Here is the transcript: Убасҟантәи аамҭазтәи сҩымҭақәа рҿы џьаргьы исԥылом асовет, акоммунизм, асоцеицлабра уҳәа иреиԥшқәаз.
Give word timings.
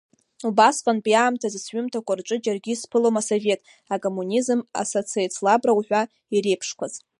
Убасҟантәи 0.47 1.19
аамҭазтәи 1.21 1.63
сҩымҭақәа 1.65 2.17
рҿы 2.19 2.35
џьаргьы 2.43 2.71
исԥылом 2.73 3.15
асовет, 3.21 3.59
акоммунизм, 3.93 4.59
асоцеицлабра 4.81 5.77
уҳәа 5.77 6.01
иреиԥшқәаз. 6.35 6.93